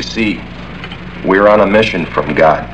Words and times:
You 0.00 0.04
see, 0.04 0.40
we're 1.26 1.46
on 1.46 1.60
a 1.60 1.66
mission 1.66 2.06
from 2.06 2.34
God. 2.34 2.64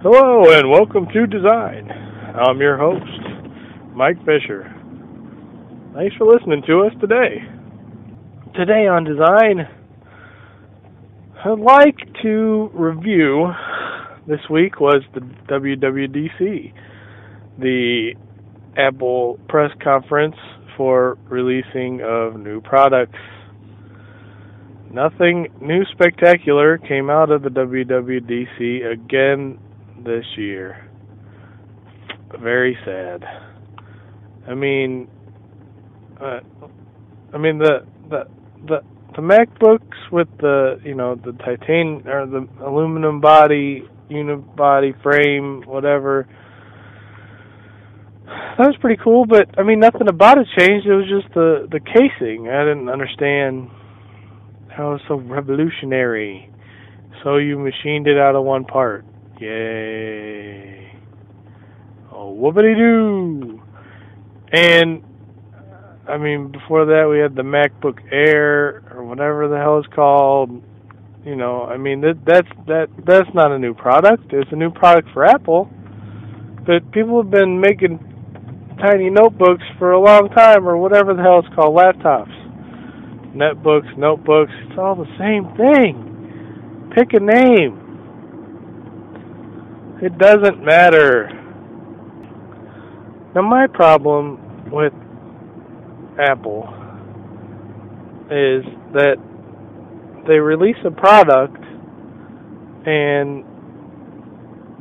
Hello 0.00 0.50
and 0.50 0.70
welcome 0.70 1.06
to 1.12 1.26
Design. 1.26 1.90
I'm 1.90 2.58
your 2.58 2.78
host, 2.78 3.04
Mike 3.94 4.16
Fisher. 4.24 4.64
Thanks 5.92 6.16
for 6.16 6.24
listening 6.24 6.62
to 6.68 6.86
us 6.86 6.92
today. 7.02 7.44
Today 8.54 8.86
on 8.86 9.04
Design, 9.04 9.68
I'd 11.44 11.58
like 11.58 11.98
to 12.22 12.70
review 12.72 13.52
this 14.26 14.40
week 14.48 14.80
was 14.80 15.02
the 15.12 15.20
WWDC, 15.20 16.72
the 17.58 18.14
Apple 18.78 19.38
press 19.50 19.70
conference 19.84 20.36
for 20.78 21.18
releasing 21.28 22.00
of 22.02 22.40
new 22.40 22.62
products. 22.62 23.18
Nothing 24.96 25.48
new 25.60 25.84
spectacular 25.92 26.78
came 26.78 27.10
out 27.10 27.30
of 27.30 27.42
the 27.42 27.50
WWDC 27.50 28.90
again 28.90 29.58
this 30.02 30.24
year. 30.38 30.88
Very 32.40 32.78
sad. 32.82 33.22
I 34.48 34.54
mean, 34.54 35.06
uh, 36.18 36.40
I 37.34 37.36
mean 37.36 37.58
the 37.58 37.84
the 38.08 38.24
the 38.66 38.80
the 39.14 39.20
MacBooks 39.20 40.10
with 40.10 40.28
the 40.38 40.80
you 40.82 40.94
know 40.94 41.14
the 41.14 41.32
titanium 41.44 42.08
or 42.08 42.24
the 42.24 42.48
aluminum 42.64 43.20
body, 43.20 43.82
unibody 44.10 44.94
frame, 45.02 45.62
whatever. 45.66 46.26
That 48.24 48.66
was 48.66 48.76
pretty 48.80 48.98
cool, 49.04 49.26
but 49.26 49.58
I 49.58 49.62
mean 49.62 49.78
nothing 49.78 50.08
about 50.08 50.38
it 50.38 50.46
changed. 50.58 50.86
It 50.86 50.94
was 50.94 51.06
just 51.06 51.34
the 51.34 51.68
the 51.70 51.80
casing. 51.80 52.48
I 52.48 52.64
didn't 52.64 52.88
understand 52.88 53.68
how 54.76 54.92
it's 54.92 55.04
so 55.08 55.14
revolutionary. 55.14 56.50
So 57.24 57.38
you 57.38 57.58
machined 57.58 58.06
it 58.06 58.18
out 58.18 58.36
of 58.36 58.44
one 58.44 58.64
part. 58.64 59.04
Yay. 59.40 60.92
Oh, 62.12 62.36
whoopity 62.38 62.76
doo. 62.76 63.62
And, 64.52 65.02
I 66.08 66.18
mean, 66.18 66.52
before 66.52 66.84
that 66.86 67.08
we 67.10 67.18
had 67.18 67.34
the 67.34 67.42
MacBook 67.42 67.98
Air, 68.12 68.84
or 68.94 69.04
whatever 69.04 69.48
the 69.48 69.56
hell 69.56 69.78
it's 69.78 69.88
called. 69.94 70.62
You 71.24 71.36
know, 71.36 71.64
I 71.64 71.76
mean, 71.76 72.02
that, 72.02 72.20
that's, 72.24 72.48
that, 72.66 72.86
that's 73.04 73.28
not 73.34 73.50
a 73.50 73.58
new 73.58 73.74
product. 73.74 74.32
It's 74.32 74.52
a 74.52 74.56
new 74.56 74.70
product 74.70 75.08
for 75.12 75.24
Apple. 75.24 75.68
But 76.66 76.92
people 76.92 77.22
have 77.22 77.30
been 77.30 77.60
making 77.60 77.98
tiny 78.80 79.10
notebooks 79.10 79.64
for 79.78 79.92
a 79.92 80.00
long 80.00 80.28
time, 80.28 80.68
or 80.68 80.76
whatever 80.76 81.14
the 81.14 81.22
hell 81.22 81.40
it's 81.40 81.54
called, 81.54 81.76
laptops. 81.76 82.45
Netbooks, 83.36 83.96
notebooks, 83.98 84.52
it's 84.62 84.78
all 84.78 84.94
the 84.94 85.04
same 85.18 85.54
thing. 85.56 86.90
Pick 86.94 87.12
a 87.12 87.20
name. 87.20 87.82
It 90.02 90.16
doesn't 90.16 90.64
matter. 90.64 91.28
Now, 93.34 93.42
my 93.42 93.66
problem 93.66 94.70
with 94.70 94.94
Apple 96.18 96.64
is 98.30 98.64
that 98.94 99.16
they 100.26 100.38
release 100.38 100.76
a 100.84 100.90
product 100.90 101.56
and 102.86 103.44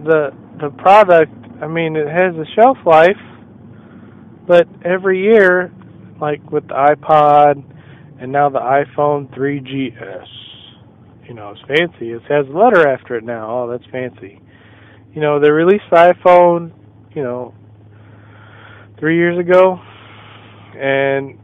the 0.05 0.31
the 0.59 0.69
product 0.77 1.31
I 1.61 1.67
mean 1.67 1.95
it 1.95 2.07
has 2.07 2.33
a 2.35 2.45
shelf 2.55 2.77
life 2.85 3.21
but 4.47 4.67
every 4.83 5.21
year 5.21 5.71
like 6.19 6.51
with 6.51 6.67
the 6.67 6.73
iPod 6.73 7.63
and 8.19 8.31
now 8.31 8.49
the 8.49 8.59
iPhone 8.59 9.33
3GS 9.37 10.27
you 11.27 11.33
know 11.33 11.51
it's 11.51 11.61
fancy. 11.67 12.11
It 12.11 12.21
has 12.29 12.45
a 12.47 12.57
letter 12.57 12.87
after 12.87 13.15
it 13.15 13.23
now. 13.23 13.49
Oh 13.49 13.69
that's 13.69 13.89
fancy. 13.91 14.41
You 15.13 15.21
know, 15.21 15.39
they 15.39 15.49
released 15.49 15.85
the 15.89 16.13
iPhone, 16.13 16.71
you 17.15 17.23
know, 17.23 17.53
three 18.99 19.17
years 19.17 19.39
ago, 19.39 19.79
and 20.77 21.39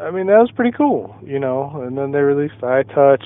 I 0.00 0.10
mean 0.10 0.26
that 0.28 0.38
was 0.38 0.50
pretty 0.56 0.72
cool, 0.76 1.14
you 1.22 1.38
know. 1.38 1.82
And 1.86 1.96
then 1.96 2.10
they 2.10 2.20
released 2.20 2.54
the 2.60 2.66
iTouch, 2.66 3.24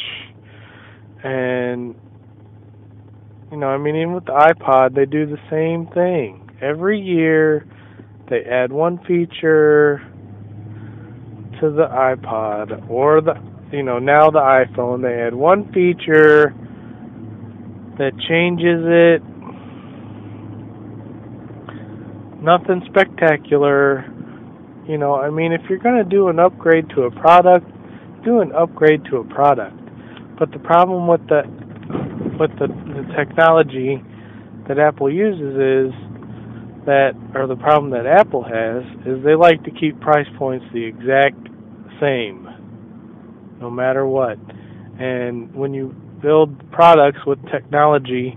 and 1.24 1.94
you 3.50 3.56
know, 3.58 3.68
I 3.68 3.78
mean, 3.78 3.96
even 3.96 4.12
with 4.12 4.26
the 4.26 4.32
iPod, 4.32 4.94
they 4.94 5.06
do 5.06 5.26
the 5.26 5.38
same 5.50 5.86
thing. 5.94 6.50
Every 6.60 7.00
year. 7.00 7.66
They 8.28 8.44
add 8.44 8.70
one 8.70 8.98
feature 9.08 10.08
to 11.60 11.70
the 11.70 11.86
iPod 11.86 12.90
or 12.90 13.20
the, 13.20 13.34
you 13.72 13.82
know, 13.82 13.98
now 13.98 14.30
the 14.30 14.40
iPhone. 14.40 15.02
They 15.02 15.22
add 15.22 15.34
one 15.34 15.72
feature 15.72 16.54
that 17.98 18.12
changes 18.28 18.82
it 18.86 19.22
nothing 22.42 22.82
spectacular. 22.88 24.04
You 24.88 24.98
know, 24.98 25.14
I 25.14 25.30
mean, 25.30 25.52
if 25.52 25.60
you're 25.68 25.78
going 25.78 26.02
to 26.02 26.08
do 26.08 26.28
an 26.28 26.38
upgrade 26.38 26.88
to 26.96 27.02
a 27.02 27.10
product, 27.10 27.66
do 28.24 28.40
an 28.40 28.52
upgrade 28.52 29.04
to 29.10 29.18
a 29.18 29.24
product. 29.24 29.76
But 30.38 30.50
the 30.52 30.58
problem 30.58 31.06
with 31.06 31.20
the 31.28 31.42
with 32.40 32.50
the, 32.58 32.68
the 32.68 33.04
technology 33.14 34.02
that 34.66 34.78
Apple 34.78 35.12
uses 35.12 35.92
is 35.92 35.92
that, 36.86 37.12
or 37.34 37.46
the 37.46 37.56
problem 37.56 37.90
that 37.92 38.06
Apple 38.06 38.42
has 38.42 38.82
is 39.04 39.22
they 39.22 39.34
like 39.34 39.62
to 39.64 39.70
keep 39.70 40.00
price 40.00 40.26
points 40.38 40.64
the 40.72 40.82
exact 40.82 41.36
same, 42.00 43.58
no 43.60 43.70
matter 43.70 44.06
what. 44.06 44.38
And 44.98 45.54
when 45.54 45.74
you 45.74 45.94
build 46.22 46.70
products 46.72 47.18
with 47.26 47.38
technology, 47.50 48.36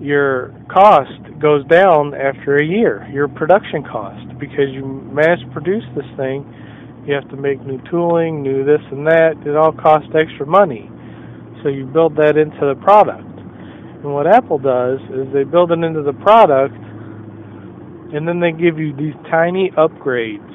your 0.00 0.54
cost 0.70 1.10
goes 1.40 1.64
down 1.66 2.14
after 2.14 2.56
a 2.56 2.64
year, 2.64 3.08
your 3.12 3.28
production 3.28 3.82
cost, 3.82 4.38
because 4.38 4.70
you 4.70 4.84
mass 5.12 5.38
produce 5.52 5.84
this 5.94 6.06
thing. 6.16 6.46
You 7.06 7.14
have 7.14 7.28
to 7.30 7.36
make 7.36 7.60
new 7.64 7.80
tooling, 7.90 8.42
new 8.42 8.64
this 8.64 8.82
and 8.90 9.06
that. 9.06 9.34
It 9.46 9.56
all 9.56 9.72
costs 9.72 10.10
extra 10.14 10.46
money. 10.46 10.90
So 11.62 11.68
you 11.68 11.86
build 11.86 12.16
that 12.16 12.36
into 12.36 12.60
the 12.60 12.78
product. 12.82 13.24
And 13.24 14.14
what 14.14 14.26
Apple 14.26 14.58
does 14.58 15.00
is 15.10 15.32
they 15.32 15.42
build 15.42 15.72
it 15.72 15.82
into 15.82 16.02
the 16.02 16.12
product 16.12 16.74
and 18.14 18.26
then 18.26 18.40
they 18.40 18.52
give 18.52 18.78
you 18.78 18.94
these 18.96 19.14
tiny 19.30 19.70
upgrades, 19.76 20.54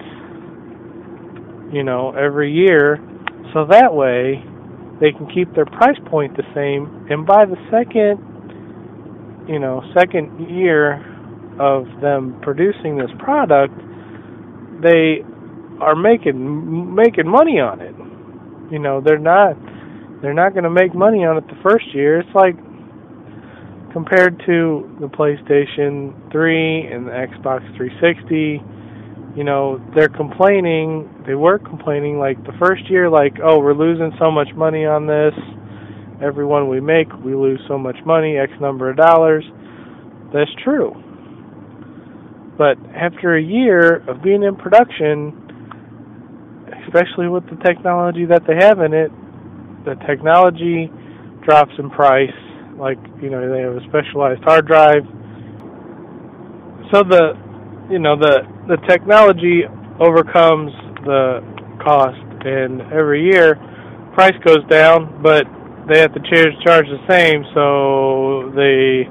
you 1.73 1.83
know, 1.83 2.11
every 2.11 2.53
year. 2.53 2.97
So 3.53 3.65
that 3.69 3.93
way 3.93 4.43
they 5.01 5.11
can 5.11 5.27
keep 5.33 5.53
their 5.55 5.65
price 5.65 5.97
point 6.05 6.37
the 6.37 6.43
same. 6.53 7.07
And 7.09 7.25
by 7.25 7.45
the 7.45 7.57
second 7.71 8.29
you 9.47 9.59
know 9.59 9.81
second 9.97 10.49
year 10.49 11.03
of 11.59 11.85
them 12.01 12.39
producing 12.41 12.97
this 12.97 13.11
product, 13.19 13.73
they 14.81 15.23
are 15.81 15.95
making 15.95 16.95
making 16.95 17.27
money 17.27 17.59
on 17.59 17.81
it. 17.81 17.95
You 18.71 18.79
know, 18.79 19.01
they're 19.01 19.19
not 19.19 19.57
they're 20.21 20.33
not 20.33 20.53
going 20.53 20.63
to 20.63 20.69
make 20.69 20.95
money 20.95 21.25
on 21.25 21.37
it 21.37 21.45
the 21.47 21.59
first 21.61 21.93
year. 21.93 22.19
It's 22.19 22.35
like 22.35 22.55
compared 23.91 24.41
to 24.47 24.89
the 24.99 25.07
PlayStation 25.07 26.15
3 26.31 26.87
and 26.87 27.05
the 27.05 27.11
Xbox 27.11 27.61
360, 27.77 28.57
you 29.35 29.43
know, 29.43 29.81
they're 29.95 30.09
complaining, 30.09 31.09
they 31.25 31.35
were 31.35 31.57
complaining 31.57 32.19
like 32.19 32.43
the 32.45 32.53
first 32.59 32.89
year 32.89 33.09
like, 33.09 33.37
"Oh, 33.43 33.59
we're 33.59 33.73
losing 33.73 34.11
so 34.19 34.29
much 34.31 34.49
money 34.55 34.85
on 34.85 35.07
this." 35.07 35.33
every 36.23 36.45
one 36.45 36.69
we 36.69 36.79
make, 36.79 37.07
we 37.23 37.35
lose 37.35 37.59
so 37.67 37.77
much 37.77 37.97
money, 38.05 38.37
X 38.37 38.51
number 38.61 38.89
of 38.89 38.97
dollars. 38.97 39.43
That's 40.33 40.51
true. 40.63 40.93
But 42.57 42.77
after 42.95 43.35
a 43.35 43.41
year 43.41 44.03
of 44.07 44.23
being 44.23 44.43
in 44.43 44.55
production, 44.55 45.33
especially 46.85 47.27
with 47.27 47.43
the 47.49 47.57
technology 47.63 48.25
that 48.25 48.43
they 48.47 48.55
have 48.55 48.79
in 48.79 48.93
it, 48.93 49.11
the 49.85 49.95
technology 50.07 50.89
drops 51.43 51.73
in 51.77 51.89
price. 51.89 52.31
Like, 52.77 52.97
you 53.21 53.29
know, 53.29 53.41
they 53.51 53.61
have 53.61 53.75
a 53.75 53.83
specialized 53.89 54.43
hard 54.43 54.65
drive. 54.65 55.03
So 56.91 57.03
the, 57.03 57.33
you 57.89 57.99
know, 57.99 58.15
the, 58.15 58.47
the 58.67 58.77
technology 58.87 59.63
overcomes 59.99 60.71
the 61.03 61.41
cost, 61.83 62.17
and 62.45 62.81
every 62.93 63.23
year 63.23 63.55
price 64.13 64.35
goes 64.45 64.63
down, 64.69 65.21
but 65.21 65.43
they 65.89 65.99
have 65.99 66.13
to 66.13 66.21
charge 66.63 66.85
the 66.87 67.03
same, 67.09 67.43
so 67.53 68.51
they 68.55 69.03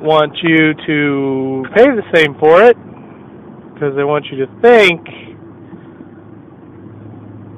want 0.00 0.32
you 0.42 0.72
to 0.86 1.64
pay 1.74 1.84
the 1.84 2.04
same 2.14 2.34
for 2.38 2.62
it 2.62 2.76
because 3.74 3.94
they 3.96 4.04
want 4.04 4.24
you 4.32 4.38
to 4.38 4.46
think, 4.62 5.00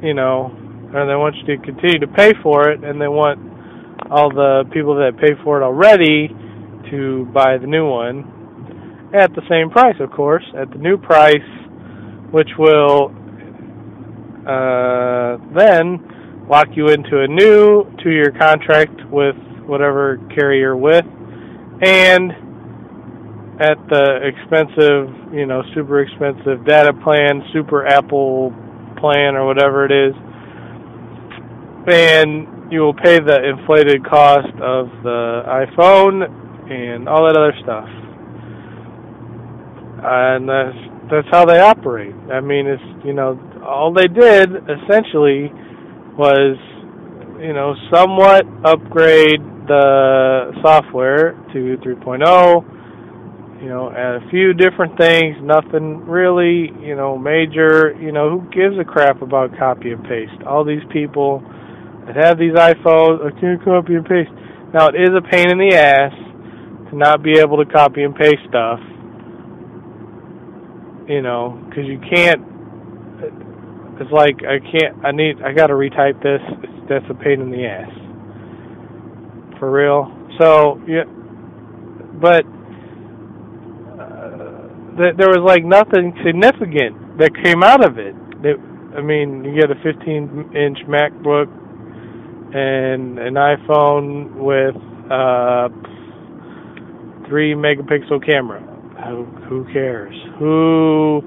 you 0.02 0.14
know, 0.14 0.50
and 0.94 1.08
they 1.08 1.14
want 1.14 1.36
you 1.36 1.56
to 1.56 1.62
continue 1.62 2.00
to 2.00 2.08
pay 2.08 2.32
for 2.42 2.70
it, 2.70 2.82
and 2.82 3.00
they 3.00 3.06
want 3.06 3.38
all 4.10 4.30
the 4.30 4.64
people 4.72 4.96
that 4.96 5.12
pay 5.20 5.34
for 5.44 5.60
it 5.60 5.64
already 5.64 6.28
to 6.90 7.26
buy 7.32 7.58
the 7.58 7.66
new 7.66 7.88
one 7.88 8.37
at 9.14 9.34
the 9.34 9.42
same 9.48 9.70
price, 9.70 9.96
of 10.00 10.10
course, 10.10 10.44
at 10.56 10.70
the 10.70 10.78
new 10.78 10.98
price, 10.98 11.36
which 12.30 12.50
will 12.58 13.10
uh, 14.46 15.36
then 15.56 16.46
lock 16.48 16.68
you 16.74 16.88
into 16.88 17.20
a 17.20 17.26
new 17.28 17.84
two-year 18.02 18.32
contract 18.38 19.04
with 19.10 19.36
whatever 19.66 20.18
carrier 20.34 20.76
with, 20.76 21.04
and 21.82 22.32
at 23.60 23.76
the 23.90 24.20
expensive, 24.22 25.34
you 25.34 25.46
know, 25.46 25.62
super 25.74 26.00
expensive 26.00 26.64
data 26.64 26.92
plan, 27.02 27.42
super 27.52 27.86
Apple 27.86 28.52
plan, 28.98 29.34
or 29.34 29.46
whatever 29.46 29.84
it 29.84 29.92
is, 29.92 30.14
and 31.88 32.72
you 32.72 32.80
will 32.80 32.94
pay 32.94 33.18
the 33.18 33.42
inflated 33.44 34.04
cost 34.04 34.52
of 34.60 34.88
the 35.02 35.42
iPhone 35.46 36.22
and 36.70 37.08
all 37.08 37.26
that 37.26 37.36
other 37.36 37.54
stuff. 37.62 37.88
And 40.02 40.48
that's 40.48 40.78
that's 41.10 41.28
how 41.30 41.44
they 41.44 41.60
operate. 41.60 42.14
I 42.32 42.40
mean, 42.40 42.66
it's 42.66 42.82
you 43.04 43.12
know, 43.12 43.38
all 43.66 43.92
they 43.92 44.08
did 44.08 44.50
essentially 44.68 45.50
was, 46.16 46.56
you 47.40 47.52
know, 47.52 47.74
somewhat 47.92 48.44
upgrade 48.64 49.40
the 49.66 50.52
software 50.62 51.32
to 51.52 51.76
3.0 51.84 52.78
you 53.60 53.68
know, 53.68 53.88
and 53.88 54.22
a 54.22 54.30
few 54.30 54.54
different 54.54 54.96
things, 54.98 55.36
nothing 55.42 56.06
really, 56.06 56.70
you 56.80 56.94
know, 56.94 57.18
major, 57.18 57.94
you 58.00 58.12
know, 58.12 58.30
who 58.30 58.48
gives 58.50 58.78
a 58.78 58.84
crap 58.84 59.20
about 59.20 59.56
copy 59.58 59.90
and 59.90 60.02
paste? 60.04 60.46
All 60.46 60.64
these 60.64 60.82
people 60.92 61.42
that 62.06 62.14
have 62.14 62.38
these 62.38 62.54
iPhones, 62.54 63.18
I 63.18 63.34
can't 63.40 63.62
copy 63.64 63.94
and 63.94 64.06
paste. 64.06 64.30
Now, 64.72 64.88
it 64.88 64.94
is 64.94 65.10
a 65.10 65.22
pain 65.22 65.50
in 65.50 65.58
the 65.58 65.74
ass 65.74 66.14
to 66.90 66.96
not 66.96 67.22
be 67.22 67.38
able 67.38 67.58
to 67.58 67.66
copy 67.66 68.04
and 68.04 68.14
paste 68.14 68.46
stuff, 68.48 68.78
you 71.08 71.22
know, 71.22 71.60
because 71.68 71.86
you 71.86 71.98
can't, 71.98 72.42
it's 74.00 74.12
like, 74.12 74.36
I 74.44 74.58
can't, 74.60 75.04
I 75.04 75.10
need, 75.12 75.42
I 75.42 75.52
gotta 75.52 75.74
retype 75.74 76.22
this, 76.22 76.40
it's, 76.62 76.88
that's 76.88 77.04
a 77.10 77.14
pain 77.14 77.40
in 77.40 77.50
the 77.50 77.66
ass. 77.66 77.90
For 79.58 79.70
real. 79.70 80.14
So, 80.38 80.80
yeah, 80.86 81.04
but, 82.20 82.44
that 84.98 85.16
there 85.16 85.28
was 85.28 85.42
like 85.46 85.64
nothing 85.64 86.12
significant 86.26 87.18
that 87.18 87.30
came 87.42 87.62
out 87.62 87.84
of 87.84 87.98
it. 87.98 88.14
I 88.96 89.00
mean, 89.00 89.44
you 89.44 89.54
get 89.54 89.70
a 89.70 89.76
15-inch 89.76 90.78
MacBook 90.88 91.46
and 92.54 93.18
an 93.18 93.34
iPhone 93.34 94.34
with 94.34 94.74
uh 95.10 95.68
three 97.28 97.54
megapixel 97.54 98.24
camera. 98.24 98.62
Who 99.48 99.66
cares? 99.72 100.14
Who 100.38 101.22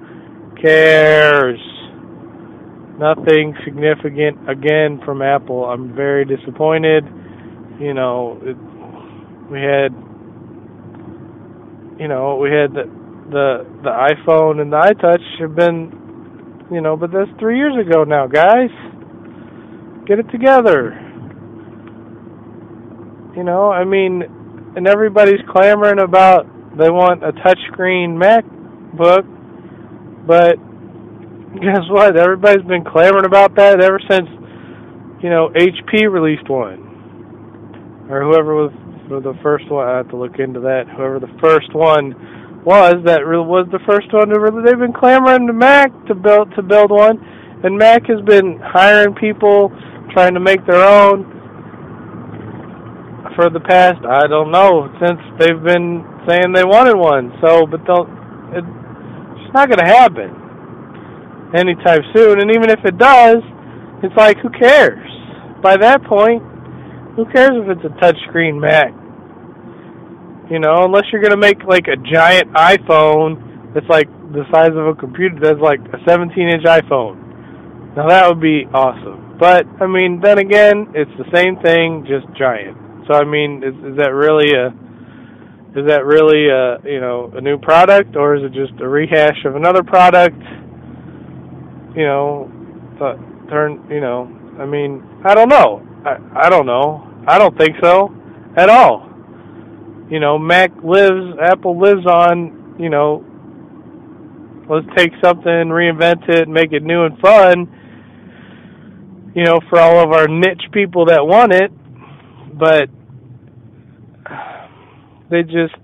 cares? 0.61 1.59
Nothing 2.99 3.55
significant 3.65 4.49
again 4.49 5.01
from 5.03 5.21
Apple. 5.21 5.65
I'm 5.65 5.95
very 5.95 6.25
disappointed. 6.25 7.03
You 7.79 7.93
know, 7.93 8.39
it, 8.43 8.57
we 9.49 9.59
had 9.61 9.95
you 12.01 12.07
know, 12.07 12.37
we 12.37 12.49
had 12.49 12.73
the 12.73 12.89
the 13.29 13.65
the 13.83 13.89
iPhone 13.89 14.59
and 14.59 14.73
the 14.73 14.77
iTouch 14.77 15.39
have 15.39 15.55
been, 15.55 16.67
you 16.71 16.81
know, 16.81 16.97
but 16.97 17.11
that's 17.11 17.29
three 17.39 17.57
years 17.57 17.75
ago 17.77 18.03
now, 18.03 18.25
guys. 18.25 18.71
Get 20.07 20.17
it 20.17 20.29
together. 20.31 20.97
You 23.37 23.43
know, 23.43 23.71
I 23.71 23.85
mean, 23.85 24.23
and 24.75 24.87
everybody's 24.87 25.39
clamoring 25.47 25.99
about 25.99 26.47
they 26.77 26.89
want 26.89 27.23
a 27.23 27.31
touchscreen 27.33 28.15
MacBook, 28.15 29.25
but 30.25 30.55
guess 31.61 31.83
what? 31.89 32.17
Everybody's 32.17 32.65
been 32.65 32.83
clamoring 32.83 33.25
about 33.25 33.55
that 33.55 33.81
ever 33.81 33.99
since, 34.09 34.27
you 35.21 35.29
know, 35.29 35.49
HP 35.55 36.09
released 36.09 36.49
one, 36.49 38.07
or 38.09 38.23
whoever 38.23 38.55
was 38.55 38.71
the 39.09 39.37
first 39.43 39.69
one. 39.69 39.87
I 39.87 39.97
have 39.97 40.09
to 40.09 40.17
look 40.17 40.39
into 40.39 40.61
that. 40.61 40.87
Whoever 40.95 41.19
the 41.19 41.31
first 41.41 41.73
one 41.75 42.15
was 42.63 43.01
that 43.05 43.25
was 43.25 43.65
the 43.71 43.81
first 43.89 44.13
one 44.13 44.29
to 44.29 44.39
really 44.39 44.61
they've 44.63 44.77
been 44.77 44.93
clamoring 44.93 45.47
to 45.47 45.53
Mac 45.53 45.89
to 46.05 46.13
build 46.13 46.53
to 46.55 46.61
build 46.61 46.91
one 46.91 47.17
and 47.63 47.77
Mac 47.77 48.05
has 48.05 48.21
been 48.21 48.59
hiring 48.61 49.15
people 49.15 49.69
trying 50.13 50.35
to 50.35 50.39
make 50.39 50.63
their 50.67 50.85
own 50.85 51.25
for 53.35 53.49
the 53.49 53.59
past 53.59 53.99
I 54.05 54.27
don't 54.27 54.51
know 54.51 54.91
since 54.99 55.19
they've 55.39 55.63
been 55.63 56.03
saying 56.27 56.53
they 56.53 56.63
wanted 56.63 56.95
one 56.95 57.31
so 57.41 57.65
but 57.65 57.81
they'll 57.85 58.07
it, 58.53 58.63
it's 58.63 59.53
not 59.53 59.67
going 59.67 59.79
to 59.79 59.91
happen 59.91 60.31
anytime 61.55 62.01
soon 62.15 62.41
and 62.41 62.51
even 62.51 62.69
if 62.69 62.79
it 62.85 62.97
does 62.97 63.43
it's 64.03 64.15
like 64.15 64.37
who 64.39 64.49
cares 64.49 65.07
by 65.61 65.77
that 65.77 66.03
point 66.03 66.43
who 67.15 67.25
cares 67.31 67.51
if 67.53 67.77
it's 67.77 67.85
a 67.85 67.93
touchscreen 67.99 68.59
Mac 68.59 68.93
you 70.51 70.59
know, 70.59 70.83
unless 70.83 71.05
you're 71.11 71.21
gonna 71.21 71.37
make 71.37 71.63
like 71.63 71.87
a 71.87 71.95
giant 71.95 72.51
iPhone 72.51 73.73
that's 73.73 73.87
like 73.87 74.09
the 74.33 74.43
size 74.51 74.75
of 74.75 74.85
a 74.85 74.93
computer, 74.93 75.39
that's 75.39 75.61
like 75.61 75.79
a 75.79 75.97
17-inch 76.03 76.65
iPhone. 76.65 77.95
Now 77.95 78.09
that 78.09 78.27
would 78.27 78.41
be 78.41 78.67
awesome. 78.73 79.37
But 79.39 79.65
I 79.79 79.87
mean, 79.87 80.19
then 80.21 80.39
again, 80.39 80.91
it's 80.93 81.11
the 81.17 81.23
same 81.33 81.55
thing, 81.63 82.05
just 82.05 82.27
giant. 82.37 82.75
So 83.11 83.17
I 83.17 83.25
mean, 83.25 83.63
is, 83.63 83.75
is 83.91 83.97
that 83.97 84.13
really 84.13 84.53
a 84.53 84.67
is 85.77 85.87
that 85.87 86.05
really 86.05 86.49
a 86.49 86.79
you 86.89 87.01
know 87.01 87.31
a 87.35 87.41
new 87.41 87.57
product 87.57 88.15
or 88.15 88.35
is 88.35 88.43
it 88.43 88.53
just 88.53 88.79
a 88.81 88.87
rehash 88.87 89.45
of 89.45 89.55
another 89.55 89.83
product? 89.83 90.41
You 91.95 92.05
know, 92.05 92.51
but 92.97 93.17
turn 93.49 93.85
you 93.89 93.99
know. 93.99 94.37
I 94.59 94.65
mean, 94.65 95.03
I 95.25 95.35
don't 95.35 95.49
know. 95.49 95.85
I 96.05 96.45
I 96.45 96.49
don't 96.49 96.65
know. 96.65 97.07
I 97.27 97.37
don't 97.37 97.57
think 97.57 97.75
so 97.81 98.13
at 98.55 98.69
all 98.69 99.11
you 100.11 100.19
know, 100.19 100.37
Mac 100.37 100.71
lives, 100.83 101.37
Apple 101.41 101.79
lives 101.79 102.05
on, 102.05 102.75
you 102.77 102.89
know, 102.89 103.23
let's 104.69 104.85
take 104.97 105.13
something, 105.23 105.71
reinvent 105.71 106.27
it, 106.27 106.49
make 106.49 106.73
it 106.73 106.83
new 106.83 107.05
and 107.05 107.17
fun, 107.19 109.31
you 109.33 109.45
know, 109.45 109.57
for 109.69 109.79
all 109.79 110.03
of 110.03 110.11
our 110.11 110.27
niche 110.27 110.65
people 110.73 111.05
that 111.05 111.25
want 111.25 111.53
it. 111.53 111.71
But 112.59 112.89
they 115.31 115.43
just 115.43 115.75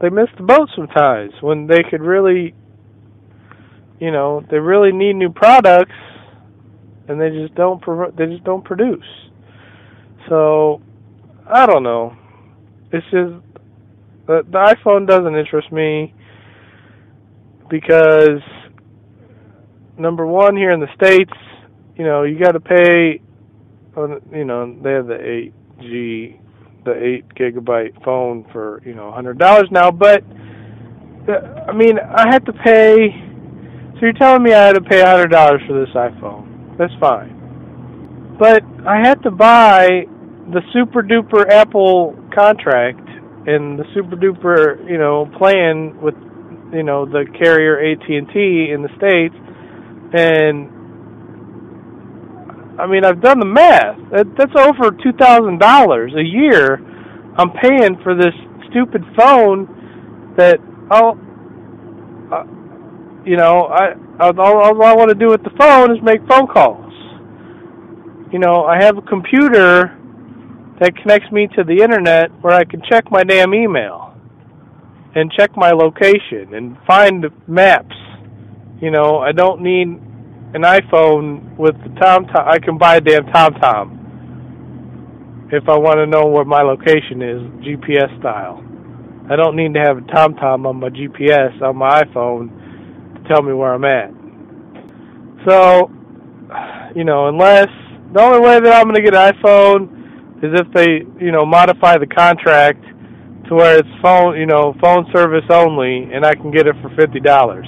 they 0.00 0.10
miss 0.10 0.28
the 0.36 0.42
boat 0.42 0.68
sometimes 0.76 1.32
when 1.40 1.66
they 1.66 1.82
could 1.88 2.02
really 2.02 2.54
you 4.00 4.10
know 4.10 4.44
they 4.50 4.58
really 4.58 4.92
need 4.92 5.14
new 5.14 5.30
products 5.30 5.94
and 7.08 7.20
they 7.20 7.30
just 7.30 7.54
don't 7.54 7.80
pro- 7.80 8.10
they 8.10 8.26
just 8.26 8.44
don't 8.44 8.64
produce 8.64 9.04
so 10.28 10.82
i 11.46 11.64
don't 11.64 11.82
know 11.82 12.14
it's 12.92 13.04
just 13.04 13.32
the, 14.26 14.42
the 14.50 14.74
iPhone 14.76 15.06
doesn't 15.06 15.34
interest 15.34 15.72
me 15.72 16.12
because 17.70 18.42
number 19.98 20.26
one 20.26 20.56
here 20.56 20.72
in 20.72 20.80
the 20.80 20.88
states, 20.94 21.32
you 21.96 22.04
know, 22.04 22.24
you 22.24 22.38
got 22.38 22.52
to 22.52 22.60
pay. 22.60 23.20
You 23.96 24.44
know, 24.44 24.78
they 24.82 24.92
have 24.92 25.06
the 25.06 25.18
eight 25.20 25.52
G, 25.80 26.40
the 26.84 26.92
eight 26.92 27.28
gigabyte 27.34 28.02
phone 28.04 28.46
for 28.52 28.82
you 28.84 28.94
know 28.94 29.08
a 29.08 29.12
hundred 29.12 29.38
dollars 29.38 29.68
now, 29.70 29.90
but 29.90 30.24
I 31.68 31.72
mean, 31.72 31.98
I 31.98 32.26
had 32.30 32.44
to 32.46 32.52
pay. 32.52 33.08
So 33.94 34.06
you're 34.06 34.12
telling 34.14 34.42
me 34.42 34.52
I 34.52 34.66
had 34.66 34.74
to 34.74 34.80
pay 34.80 35.00
a 35.00 35.06
hundred 35.06 35.28
dollars 35.28 35.60
for 35.66 35.78
this 35.78 35.94
iPhone? 35.94 36.78
That's 36.78 36.92
fine, 36.98 38.36
but 38.38 38.62
I 38.86 38.98
had 38.98 39.22
to 39.24 39.30
buy 39.30 40.06
the 40.52 40.62
super 40.72 41.02
duper 41.02 41.48
Apple 41.50 42.16
contract 42.34 43.08
and 43.46 43.78
the 43.78 43.84
super 43.94 44.16
duper, 44.16 44.88
you 44.88 44.98
know, 44.98 45.30
plan 45.38 46.00
with, 46.00 46.14
you 46.72 46.82
know, 46.82 47.06
the 47.06 47.24
carrier 47.38 47.78
AT&T 47.80 48.70
in 48.70 48.82
the 48.82 48.90
states, 48.96 49.34
and 50.12 50.68
I 52.80 52.86
mean, 52.86 53.04
I've 53.04 53.20
done 53.20 53.38
the 53.38 53.46
math. 53.46 53.98
That, 54.10 54.26
that's 54.36 54.56
over 54.56 54.90
two 55.02 55.12
thousand 55.12 55.58
dollars 55.58 56.12
a 56.16 56.24
year. 56.24 56.80
I'm 57.36 57.50
paying 57.52 58.00
for 58.02 58.14
this 58.14 58.34
stupid 58.70 59.04
phone 59.16 60.34
that 60.36 60.58
I'll, 60.90 61.18
uh, 62.32 62.44
you 63.24 63.36
know, 63.36 63.66
I 63.66 63.94
all, 64.20 64.40
all 64.40 64.82
I 64.82 64.94
want 64.94 65.08
to 65.10 65.14
do 65.14 65.28
with 65.28 65.42
the 65.42 65.50
phone 65.58 65.94
is 65.94 66.02
make 66.02 66.20
phone 66.28 66.46
calls. 66.46 66.92
You 68.32 68.38
know, 68.38 68.64
I 68.64 68.82
have 68.82 68.96
a 68.98 69.02
computer 69.02 69.96
that 70.80 70.96
connects 70.96 71.30
me 71.32 71.48
to 71.56 71.64
the 71.64 71.82
internet 71.82 72.30
where 72.42 72.54
I 72.54 72.64
can 72.64 72.82
check 72.90 73.10
my 73.10 73.22
damn 73.22 73.54
email 73.54 74.14
and 75.14 75.30
check 75.32 75.56
my 75.56 75.70
location 75.70 76.54
and 76.54 76.76
find 76.86 77.26
maps. 77.46 77.96
You 78.80 78.90
know, 78.90 79.18
I 79.18 79.32
don't 79.32 79.60
need 79.62 80.00
an 80.54 80.62
iPhone 80.62 81.56
with 81.56 81.76
the 81.82 82.00
Tom 82.00 82.26
Tom. 82.26 82.48
I 82.48 82.58
can 82.58 82.78
buy 82.78 82.96
a 82.96 83.00
damn 83.00 83.26
Tom 83.26 83.54
Tom 83.54 84.00
if 85.52 85.68
I 85.68 85.76
want 85.76 85.98
to 85.98 86.06
know 86.06 86.26
where 86.26 86.44
my 86.44 86.62
location 86.62 87.22
is, 87.22 87.42
GPS 87.66 88.18
style. 88.20 88.64
I 89.30 89.36
don't 89.36 89.56
need 89.56 89.74
to 89.74 89.80
have 89.80 89.98
a 89.98 90.12
Tom 90.12 90.34
Tom 90.34 90.66
on 90.66 90.80
my 90.80 90.88
GPS 90.88 91.60
on 91.62 91.76
my 91.76 92.02
iPhone 92.02 92.50
to 93.14 93.28
tell 93.28 93.42
me 93.42 93.52
where 93.52 93.74
I'm 93.74 93.84
at. 93.84 94.10
So, 95.46 95.90
you 96.94 97.04
know, 97.04 97.28
unless 97.28 97.68
the 98.12 98.20
only 98.20 98.40
way 98.40 98.60
that 98.60 98.72
I'm 98.74 98.84
going 98.84 98.96
to 98.96 99.02
get 99.02 99.14
an 99.14 99.32
iPhone 99.34 100.44
is 100.44 100.58
if 100.58 100.72
they, 100.72 101.06
you 101.24 101.32
know, 101.32 101.46
modify 101.46 101.98
the 101.98 102.06
contract 102.06 102.82
to 103.48 103.54
where 103.54 103.78
it's 103.78 103.88
phone, 104.02 104.38
you 104.38 104.46
know, 104.46 104.74
phone 104.80 105.06
service 105.14 105.44
only, 105.50 106.10
and 106.12 106.24
I 106.24 106.34
can 106.34 106.50
get 106.50 106.66
it 106.66 106.74
for 106.82 106.90
fifty 106.96 107.20
dollars, 107.20 107.66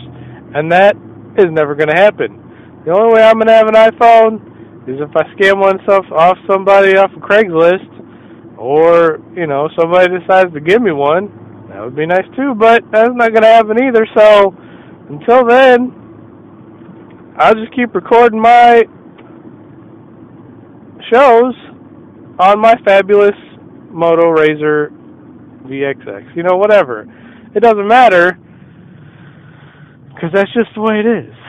and 0.54 0.70
that 0.72 0.96
is 1.38 1.46
never 1.50 1.74
going 1.74 1.88
to 1.88 1.96
happen. 1.96 2.41
The 2.84 2.92
only 2.92 3.14
way 3.14 3.22
I'm 3.22 3.38
to 3.38 3.52
have 3.52 3.68
an 3.68 3.74
iPhone 3.74 4.88
is 4.88 4.98
if 5.00 5.14
I 5.14 5.22
scam 5.34 5.60
one 5.60 5.78
stuff 5.84 6.04
off 6.10 6.36
somebody 6.50 6.96
off 6.96 7.12
of 7.12 7.22
Craigslist, 7.22 8.58
or 8.58 9.20
you 9.36 9.46
know, 9.46 9.68
somebody 9.78 10.18
decides 10.18 10.52
to 10.52 10.60
give 10.60 10.82
me 10.82 10.92
one. 10.92 11.30
That 11.68 11.80
would 11.84 11.96
be 11.96 12.06
nice 12.06 12.26
too, 12.36 12.54
but 12.54 12.82
that's 12.90 13.10
not 13.14 13.28
to 13.28 13.46
happen 13.46 13.82
either. 13.82 14.06
So 14.16 14.54
until 15.08 15.46
then, 15.46 15.94
I'll 17.38 17.54
just 17.54 17.74
keep 17.74 17.94
recording 17.94 18.40
my 18.40 18.82
shows 21.12 21.54
on 22.38 22.60
my 22.60 22.74
fabulous 22.84 23.36
Moto 23.90 24.34
Razr 24.34 24.90
VXX. 25.66 26.36
You 26.36 26.42
know, 26.42 26.56
whatever. 26.56 27.06
It 27.54 27.60
doesn't 27.60 27.86
matter 27.86 28.38
because 30.14 30.30
that's 30.34 30.52
just 30.52 30.70
the 30.74 30.80
way 30.80 31.00
it 31.00 31.06
is. 31.06 31.41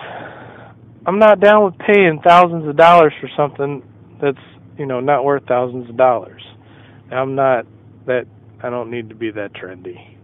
I'm 1.06 1.20
not 1.20 1.40
down 1.40 1.66
with 1.66 1.78
paying 1.80 2.22
thousands 2.24 2.68
of 2.68 2.78
dollars 2.78 3.14
for 3.20 3.30
something 3.36 3.84
that's 4.22 4.38
you 4.78 4.86
know 4.86 5.00
not 5.00 5.26
worth 5.26 5.44
thousands 5.48 5.90
of 5.90 5.98
dollars. 5.98 6.42
I'm 7.12 7.36
not 7.36 7.66
that 8.06 8.26
I 8.62 8.70
don't 8.70 8.90
need 8.90 9.10
to 9.10 9.16
be 9.16 9.32
that 9.32 9.54
trendy. 9.54 10.16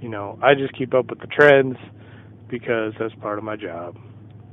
You 0.00 0.08
know, 0.08 0.38
I 0.42 0.54
just 0.54 0.76
keep 0.76 0.94
up 0.94 1.10
with 1.10 1.20
the 1.20 1.26
trends 1.26 1.76
because 2.48 2.92
that's 2.98 3.14
part 3.16 3.38
of 3.38 3.44
my 3.44 3.56
job. 3.56 3.96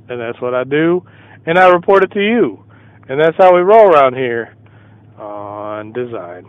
And 0.08 0.20
that's 0.20 0.40
what 0.40 0.54
I 0.54 0.64
do 0.64 1.04
and 1.48 1.58
I 1.58 1.68
report 1.68 2.04
it 2.04 2.12
to 2.12 2.20
you. 2.20 2.62
And 3.08 3.18
that's 3.18 3.36
how 3.38 3.54
we 3.54 3.62
roll 3.62 3.88
around 3.88 4.14
here 4.14 4.54
on 5.18 5.94
design. 5.94 6.44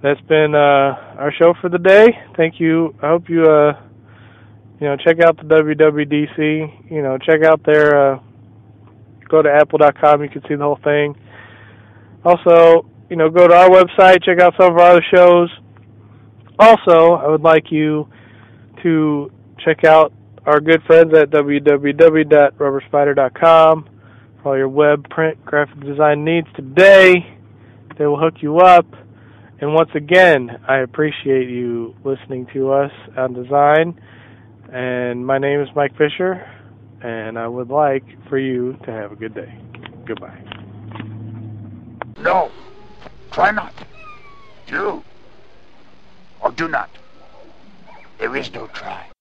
That's 0.00 0.20
been 0.22 0.54
uh, 0.54 1.18
our 1.18 1.32
show 1.36 1.54
for 1.60 1.68
the 1.68 1.78
day. 1.78 2.06
Thank 2.36 2.60
you. 2.60 2.94
I 3.02 3.08
hope 3.08 3.28
you 3.28 3.42
uh, 3.44 3.72
you 4.80 4.86
know 4.86 4.96
check 4.96 5.20
out 5.20 5.36
the 5.36 5.42
WWDC. 5.42 6.90
You 6.90 7.02
know 7.02 7.18
check 7.18 7.42
out 7.42 7.64
their 7.64 8.14
uh, 8.14 8.18
go 9.32 9.42
to 9.42 9.50
apple.com. 9.50 10.22
You 10.22 10.28
can 10.28 10.42
see 10.42 10.54
the 10.54 10.62
whole 10.62 10.78
thing. 10.84 11.16
Also, 12.24 12.86
you 13.10 13.16
know 13.16 13.28
go 13.28 13.48
to 13.48 13.54
our 13.54 13.68
website. 13.68 14.22
Check 14.22 14.40
out 14.40 14.54
some 14.60 14.70
of 14.72 14.78
our 14.78 14.92
other 14.92 15.04
shows. 15.12 15.50
Also, 16.58 17.14
I 17.14 17.26
would 17.26 17.40
like 17.40 17.72
you 17.72 18.06
to 18.84 19.32
check 19.64 19.84
out 19.84 20.12
our 20.46 20.60
good 20.60 20.82
friends 20.86 21.12
at 21.14 21.30
www.rubberspider.com 21.30 23.88
for 24.42 24.48
all 24.48 24.58
your 24.58 24.68
web, 24.68 25.08
print, 25.08 25.42
graphic 25.44 25.80
design 25.80 26.24
needs 26.24 26.46
today. 26.54 27.36
They 27.98 28.06
will 28.06 28.20
hook 28.20 28.34
you 28.40 28.58
up. 28.58 28.86
And 29.60 29.74
once 29.74 29.90
again, 29.94 30.60
I 30.68 30.78
appreciate 30.78 31.48
you 31.48 31.94
listening 32.04 32.46
to 32.52 32.72
us 32.72 32.92
on 33.16 33.32
design. 33.32 34.00
And 34.72 35.26
my 35.26 35.38
name 35.38 35.60
is 35.60 35.68
Mike 35.76 35.96
Fisher, 35.96 36.44
and 37.02 37.38
I 37.38 37.48
would 37.48 37.68
like 37.68 38.04
for 38.28 38.38
you 38.38 38.78
to 38.84 38.92
have 38.92 39.12
a 39.12 39.16
good 39.16 39.34
day. 39.34 39.52
Goodbye. 40.06 40.40
No, 42.20 42.50
try 43.32 43.50
not. 43.50 43.74
Do 44.66 45.02
or 46.40 46.50
do 46.52 46.68
not. 46.68 46.90
There 48.18 48.36
is 48.36 48.52
no 48.52 48.68
try. 48.68 49.04